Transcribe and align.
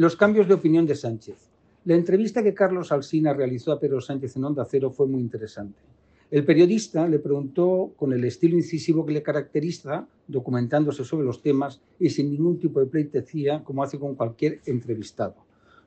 Los 0.00 0.16
cambios 0.16 0.48
de 0.48 0.54
opinión 0.54 0.86
de 0.86 0.94
Sánchez. 0.94 1.36
La 1.84 1.94
entrevista 1.94 2.42
que 2.42 2.54
Carlos 2.54 2.90
Alsina 2.90 3.34
realizó 3.34 3.70
a 3.70 3.78
Pedro 3.78 4.00
Sánchez 4.00 4.34
en 4.34 4.44
Onda 4.44 4.64
Cero 4.64 4.90
fue 4.90 5.06
muy 5.06 5.20
interesante. 5.20 5.78
El 6.30 6.46
periodista 6.46 7.06
le 7.06 7.18
preguntó 7.18 7.92
con 7.98 8.14
el 8.14 8.24
estilo 8.24 8.56
incisivo 8.56 9.04
que 9.04 9.12
le 9.12 9.22
caracteriza, 9.22 10.06
documentándose 10.26 11.04
sobre 11.04 11.26
los 11.26 11.42
temas 11.42 11.82
y 11.98 12.08
sin 12.08 12.30
ningún 12.30 12.58
tipo 12.58 12.80
de 12.80 12.86
pleitesía, 12.86 13.62
como 13.62 13.82
hace 13.82 13.98
con 13.98 14.14
cualquier 14.14 14.62
entrevistado. 14.64 15.34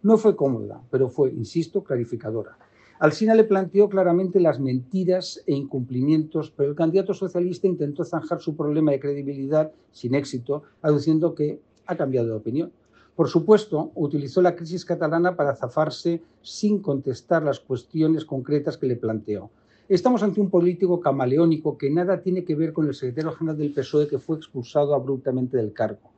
No 0.04 0.20
fue 0.20 0.36
cómoda, 0.36 0.80
pero 0.92 1.10
fue, 1.10 1.32
insisto, 1.32 1.84
clarificadora. 1.84 2.56
Alsina 3.00 3.34
le 3.34 3.46
planteó 3.46 3.90
claramente 3.90 4.40
las 4.40 4.60
mentiras 4.60 5.42
e 5.48 5.56
incumplimientos, 5.56 6.54
pero 6.56 6.70
el 6.70 6.76
candidato 6.76 7.16
socialista 7.16 7.66
intentó 7.66 8.06
zanjar 8.06 8.40
su 8.42 8.56
problema 8.56 8.92
de 8.92 9.00
credibilidad 9.00 9.72
sin 9.92 10.14
éxito, 10.14 10.62
aduciendo 10.84 11.34
que 11.34 11.62
ha 11.88 11.98
cambiado 11.98 12.28
de 12.28 12.34
opinión. 12.34 12.72
Por 13.16 13.30
supuesto, 13.30 13.92
utilizó 13.94 14.42
la 14.42 14.56
crisis 14.56 14.86
catalana 14.86 15.36
para 15.36 15.56
zafarse 15.56 16.24
sin 16.42 16.80
contestar 16.80 17.44
las 17.44 17.60
cuestiones 17.60 18.26
concretas 18.26 18.78
que 18.78 18.88
le 18.88 18.96
planteó. 18.96 19.52
Estamos 19.88 20.24
ante 20.24 20.42
un 20.42 20.50
político 20.50 21.00
camaleónico 21.00 21.78
que 21.78 21.92
nada 21.92 22.22
tiene 22.22 22.44
que 22.44 22.56
ver 22.56 22.74
con 22.74 22.88
el 22.88 22.96
secretario 22.96 23.34
general 23.34 23.58
del 23.60 23.72
PSOE 23.72 24.08
que 24.08 24.18
fue 24.18 24.38
expulsado 24.38 24.96
abruptamente 24.96 25.58
del 25.58 25.74
cargo. 25.74 26.10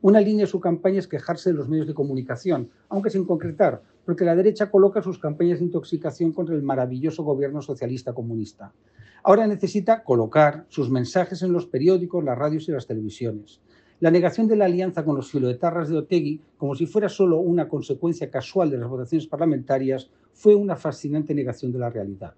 Una 0.00 0.20
línea 0.20 0.44
de 0.44 0.50
su 0.50 0.60
campaña 0.60 1.00
es 1.00 1.08
quejarse 1.08 1.50
de 1.50 1.56
los 1.56 1.68
medios 1.68 1.88
de 1.88 1.94
comunicación, 1.94 2.70
aunque 2.88 3.10
sin 3.10 3.24
concretar, 3.24 3.82
porque 4.04 4.24
la 4.24 4.36
derecha 4.36 4.70
coloca 4.70 5.02
sus 5.02 5.18
campañas 5.18 5.58
de 5.58 5.64
intoxicación 5.64 6.32
contra 6.32 6.54
el 6.54 6.62
maravilloso 6.62 7.24
gobierno 7.24 7.62
socialista 7.62 8.12
comunista. 8.12 8.72
Ahora 9.24 9.46
necesita 9.48 10.04
colocar 10.04 10.66
sus 10.68 10.90
mensajes 10.90 11.42
en 11.42 11.52
los 11.52 11.66
periódicos, 11.66 12.22
las 12.22 12.38
radios 12.38 12.68
y 12.68 12.72
las 12.72 12.86
televisiones. 12.86 13.60
La 14.04 14.10
negación 14.10 14.46
de 14.46 14.56
la 14.56 14.66
alianza 14.66 15.02
con 15.02 15.16
los 15.16 15.30
filoetarras 15.30 15.88
de 15.88 15.96
Otegui, 15.96 16.38
como 16.58 16.74
si 16.74 16.84
fuera 16.84 17.08
solo 17.08 17.38
una 17.38 17.70
consecuencia 17.70 18.30
casual 18.30 18.68
de 18.68 18.76
las 18.76 18.86
votaciones 18.86 19.26
parlamentarias, 19.26 20.10
fue 20.34 20.54
una 20.54 20.76
fascinante 20.76 21.34
negación 21.34 21.72
de 21.72 21.78
la 21.78 21.88
realidad. 21.88 22.34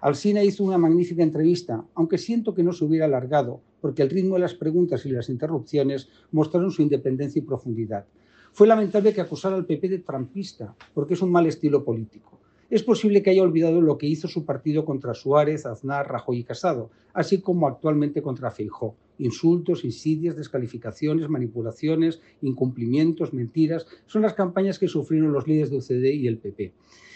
Alsina 0.00 0.42
hizo 0.42 0.64
una 0.64 0.78
magnífica 0.78 1.22
entrevista, 1.22 1.84
aunque 1.94 2.16
siento 2.16 2.54
que 2.54 2.62
no 2.62 2.72
se 2.72 2.86
hubiera 2.86 3.04
alargado, 3.04 3.60
porque 3.82 4.00
el 4.00 4.08
ritmo 4.08 4.36
de 4.36 4.40
las 4.40 4.54
preguntas 4.54 5.04
y 5.04 5.10
las 5.10 5.28
interrupciones 5.28 6.08
mostraron 6.30 6.70
su 6.70 6.80
independencia 6.80 7.40
y 7.40 7.44
profundidad. 7.44 8.06
Fue 8.52 8.66
lamentable 8.66 9.12
que 9.12 9.20
acusara 9.20 9.54
al 9.54 9.66
PP 9.66 9.90
de 9.90 9.98
trampista, 9.98 10.74
porque 10.94 11.12
es 11.12 11.20
un 11.20 11.30
mal 11.30 11.44
estilo 11.44 11.84
político. 11.84 12.40
Es 12.70 12.82
posible 12.82 13.22
que 13.22 13.28
haya 13.28 13.42
olvidado 13.42 13.82
lo 13.82 13.98
que 13.98 14.06
hizo 14.06 14.28
su 14.28 14.46
partido 14.46 14.86
contra 14.86 15.12
Suárez, 15.12 15.66
Aznar, 15.66 16.10
Rajoy 16.10 16.38
y 16.38 16.44
Casado, 16.44 16.88
así 17.12 17.42
como 17.42 17.68
actualmente 17.68 18.22
contra 18.22 18.50
Feijó. 18.50 18.96
Insultos, 19.22 19.84
insidias, 19.84 20.36
descalificaciones, 20.36 21.28
manipulaciones, 21.28 22.20
incumplimientos, 22.42 23.32
mentiras, 23.32 23.86
son 24.06 24.22
las 24.22 24.34
campañas 24.34 24.78
que 24.78 24.88
sufrieron 24.88 25.32
los 25.32 25.46
líderes 25.46 25.70
de 25.70 25.76
UCD 25.76 26.14
y 26.14 26.26
el 26.26 26.38
PP. 26.38 26.72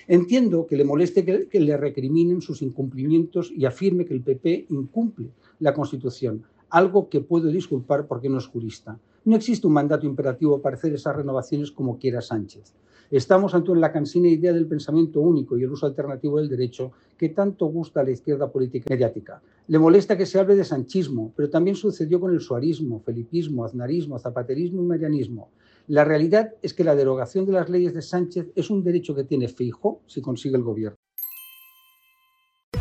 Entiendo 0.06 0.66
que 0.66 0.76
le 0.76 0.84
moleste 0.84 1.24
que, 1.24 1.48
que 1.48 1.58
le 1.58 1.76
recriminen 1.76 2.40
sus 2.40 2.62
incumplimientos 2.62 3.52
y 3.54 3.64
afirme 3.64 4.04
que 4.04 4.14
el 4.14 4.22
PP 4.22 4.66
incumple 4.70 5.30
la 5.58 5.74
Constitución, 5.74 6.44
algo 6.70 7.08
que 7.08 7.20
puedo 7.20 7.48
disculpar 7.48 8.06
porque 8.06 8.28
no 8.28 8.38
es 8.38 8.46
jurista. 8.46 8.98
No 9.24 9.34
existe 9.34 9.66
un 9.66 9.72
mandato 9.72 10.06
imperativo 10.06 10.62
para 10.62 10.76
hacer 10.76 10.94
esas 10.94 11.16
renovaciones 11.16 11.72
como 11.72 11.98
quiera 11.98 12.20
Sánchez. 12.20 12.72
Estamos 13.10 13.54
ante 13.54 13.72
la 13.76 13.92
cansina 13.92 14.26
idea 14.26 14.52
del 14.52 14.66
pensamiento 14.66 15.20
único 15.20 15.56
y 15.56 15.62
el 15.62 15.70
uso 15.70 15.86
alternativo 15.86 16.38
del 16.38 16.48
derecho 16.48 16.90
que 17.16 17.28
tanto 17.28 17.66
gusta 17.66 18.00
a 18.00 18.04
la 18.04 18.10
izquierda 18.10 18.50
política 18.50 18.86
mediática. 18.90 19.40
Le 19.68 19.78
molesta 19.78 20.16
que 20.16 20.26
se 20.26 20.40
hable 20.40 20.56
de 20.56 20.64
sanchismo, 20.64 21.32
pero 21.36 21.48
también 21.48 21.76
sucedió 21.76 22.18
con 22.18 22.32
el 22.32 22.40
suarismo, 22.40 22.98
felipismo, 23.00 23.64
aznarismo, 23.64 24.18
zapaterismo 24.18 24.82
y 24.82 24.86
marianismo. 24.86 25.50
La 25.86 26.04
realidad 26.04 26.54
es 26.62 26.74
que 26.74 26.82
la 26.82 26.96
derogación 26.96 27.46
de 27.46 27.52
las 27.52 27.70
leyes 27.70 27.94
de 27.94 28.02
Sánchez 28.02 28.48
es 28.56 28.70
un 28.70 28.82
derecho 28.82 29.14
que 29.14 29.22
tiene 29.22 29.46
Feijó 29.46 30.00
si 30.06 30.20
consigue 30.20 30.56
el 30.56 30.64
gobierno. 30.64 30.96